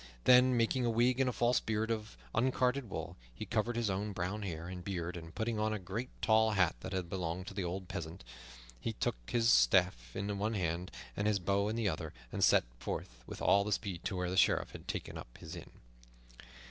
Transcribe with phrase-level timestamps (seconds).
[0.23, 4.41] Then, making a wig and false beard of uncarded wool, he covered his own brown
[4.41, 7.63] hair and beard, and, putting on a great, tall hat that had belonged to the
[7.63, 8.23] old peasant,
[8.79, 12.63] he took his staff in one hand and his bow in the other, and set
[12.79, 15.69] forth with all speed to where the Sheriff had taken up his inn.